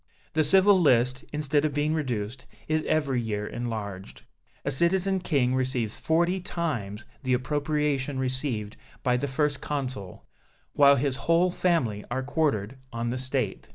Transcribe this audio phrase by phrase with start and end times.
[0.33, 4.23] The civil list, instead of being reduced, is every year enlarged.
[4.65, 10.25] A Citizen King receives forty times the appropriation received by the First Consul,
[10.73, 13.69] while his whole family are quartered on the State.